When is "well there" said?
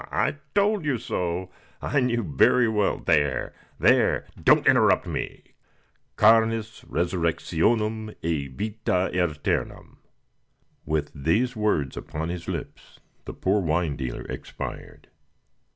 2.67-3.53